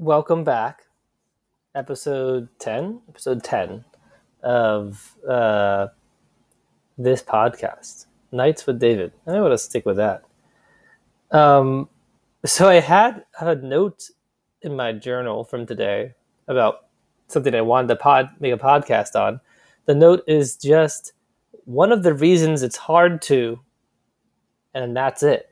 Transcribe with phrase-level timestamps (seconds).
[0.00, 0.84] welcome back.
[1.74, 3.84] Episode 10, episode 10
[4.42, 5.88] of uh,
[6.96, 9.12] this podcast, Nights with David.
[9.26, 10.22] I want to stick with that.
[11.30, 11.90] Um,
[12.46, 14.04] so I had a note
[14.62, 16.14] in my journal from today
[16.48, 16.86] about
[17.28, 19.38] something I wanted to pod, make a podcast on.
[19.84, 21.12] The note is just
[21.66, 23.60] one of the reasons it's hard to,
[24.72, 25.50] and that's it.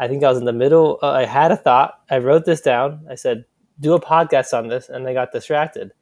[0.00, 0.98] I think I was in the middle.
[1.00, 2.00] Uh, I had a thought.
[2.10, 3.06] I wrote this down.
[3.08, 3.44] I said,
[3.80, 5.92] do a podcast on this, and they got distracted.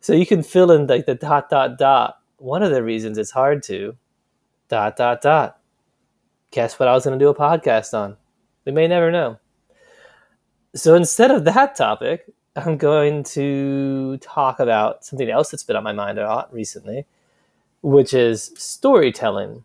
[0.00, 2.18] So you can fill in like the dot dot dot.
[2.38, 3.96] One of the reasons it's hard to
[4.68, 5.58] dot dot dot.
[6.50, 8.16] Guess what I was going to do a podcast on?
[8.64, 9.38] We may never know.
[10.74, 15.84] So instead of that topic, I'm going to talk about something else that's been on
[15.84, 17.06] my mind a lot recently,
[17.82, 19.64] which is storytelling.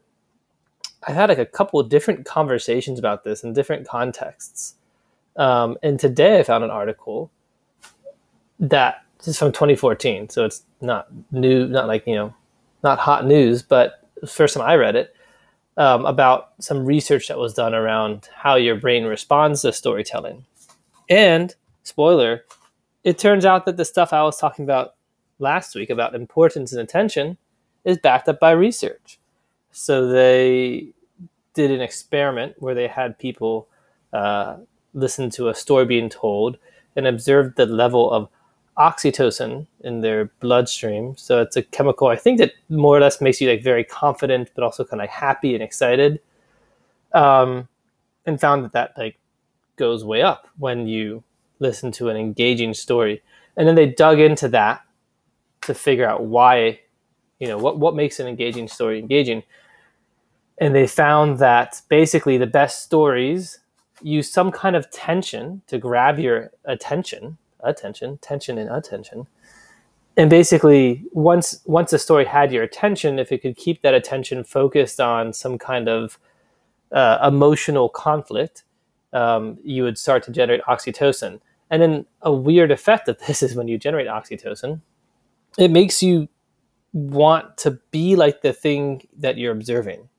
[1.08, 4.75] I've had like a couple different conversations about this in different contexts.
[5.38, 7.31] Um, and today I found an article
[8.59, 12.33] that is from 2014, so it's not new, not like you know,
[12.83, 15.16] not hot news, but first time I read it
[15.78, 20.45] um, about some research that was done around how your brain responds to storytelling.
[21.09, 22.45] And spoiler,
[23.03, 24.95] it turns out that the stuff I was talking about
[25.39, 27.38] last week about importance and attention
[27.83, 29.20] is backed up by research.
[29.72, 30.94] So they
[31.53, 33.67] did an experiment where they had people
[34.14, 34.58] uh,
[34.94, 36.58] listen to a story being told
[36.95, 38.30] and observed the level of
[38.78, 41.16] oxytocin in their bloodstream.
[41.17, 44.50] So it's a chemical I think that more or less makes you like very confident,
[44.56, 46.20] but also kind of happy and excited.
[47.14, 47.67] Um,
[48.25, 49.17] and found that that like
[49.75, 51.23] goes way up when you
[51.59, 53.22] listen to an engaging story.
[53.58, 54.81] And then they dug into that
[55.61, 56.80] to figure out why,
[57.39, 59.44] you know, what what makes an engaging story engaging.
[60.59, 63.59] And they found that basically the best stories
[64.02, 69.27] use some kind of tension to grab your attention attention, tension and attention.
[70.17, 74.43] And basically, once once a story had your attention, if it could keep that attention
[74.43, 76.20] focused on some kind of
[76.92, 78.64] uh, emotional conflict,
[79.14, 81.39] um, you would start to generate oxytocin.
[81.70, 84.81] And then a weird effect of this is when you generate oxytocin,
[85.58, 86.27] it makes you
[86.93, 90.09] want to be like the thing that you're observing.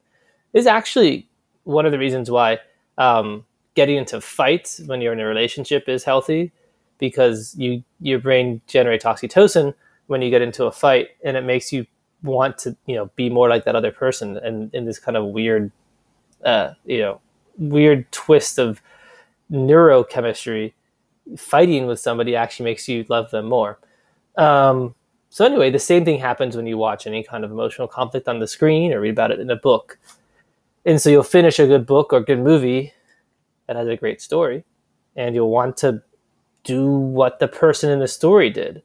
[0.54, 1.28] Is actually
[1.64, 2.60] one of the reasons why
[2.96, 6.52] um, getting into fights when you're in a relationship is healthy
[6.98, 9.74] because you your brain generates oxytocin
[10.06, 11.86] when you get into a fight and it makes you
[12.22, 15.26] want to you know be more like that other person and in this kind of
[15.26, 15.70] weird
[16.44, 17.20] uh, you know
[17.58, 18.80] weird twist of
[19.50, 20.72] neurochemistry
[21.36, 23.78] fighting with somebody actually makes you love them more.
[24.36, 24.94] Um,
[25.30, 28.38] so anyway the same thing happens when you watch any kind of emotional conflict on
[28.38, 29.98] the screen or read about it in a book.
[30.84, 32.92] And so you'll finish a good book or good movie
[33.66, 34.64] that has a great story
[35.16, 36.02] and you'll want to
[36.64, 38.82] do what the person in the story did.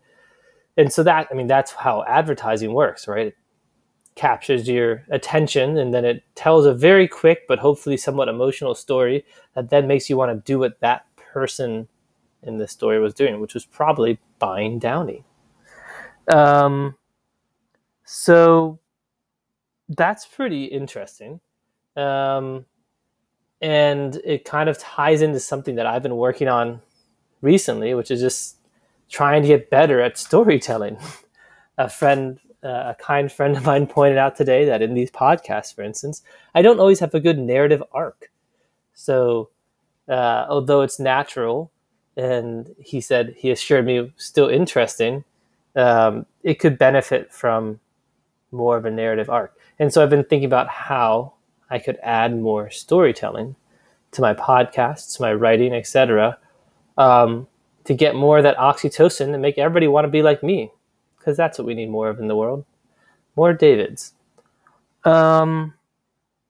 [0.78, 3.28] And so that, I mean, that's how advertising works, right?
[3.28, 3.38] It
[4.16, 9.24] captures your attention and then it tells a very quick but hopefully somewhat emotional story
[9.54, 11.88] that then makes you want to do what that person
[12.44, 15.24] in the story was doing, which was probably buying Downy.
[16.28, 16.96] Um,
[18.04, 18.80] so
[19.90, 21.40] that's pretty interesting.
[21.96, 22.66] Um,
[23.62, 26.82] and it kind of ties into something that I've been working on
[27.42, 28.58] recently, which is just
[29.10, 30.98] trying to get better at storytelling.
[31.78, 35.74] a friend, uh, a kind friend of mine pointed out today that in these podcasts,
[35.74, 36.22] for instance,
[36.56, 38.32] I don't always have a good narrative arc.
[38.94, 39.50] So,
[40.08, 41.72] uh, although it's natural,
[42.16, 45.24] and he said he assured me still interesting,
[45.76, 47.80] um, it could benefit from
[48.52, 49.56] more of a narrative arc.
[49.78, 51.34] And so I've been thinking about how
[51.70, 53.56] I could add more storytelling
[54.12, 56.38] to my podcasts, my writing, etc.,
[56.98, 57.48] um,
[57.84, 60.72] to get more of that oxytocin and make everybody want to be like me,
[61.18, 62.66] because that's what we need more of in the world.
[63.36, 64.14] More Davids.
[65.04, 65.74] Um,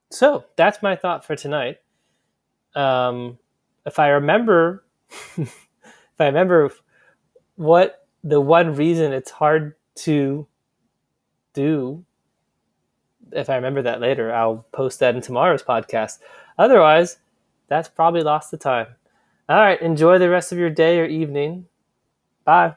[0.09, 1.77] so that's my thought for tonight.
[2.75, 3.37] Um,
[3.85, 4.83] if I remember,
[5.37, 5.51] if
[6.19, 6.71] I remember
[7.55, 10.47] what the one reason it's hard to
[11.53, 12.05] do,
[13.31, 16.19] if I remember that later, I'll post that in tomorrow's podcast.
[16.57, 17.17] Otherwise,
[17.67, 18.87] that's probably lost the time.
[19.49, 19.81] All right.
[19.81, 21.67] Enjoy the rest of your day or evening.
[22.43, 22.75] Bye.